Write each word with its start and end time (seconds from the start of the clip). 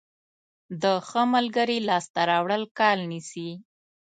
د 0.81 0.83
ښه 1.07 1.21
ملګري 1.33 1.77
لاسته 1.89 2.19
راوړل 2.31 2.63
کال 2.79 2.99
نیسي. 3.11 3.49